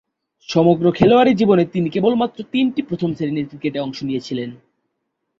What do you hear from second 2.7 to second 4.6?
প্রথম-শ্রেণীর ক্রিকেটে অংশ নিয়েছিলেন।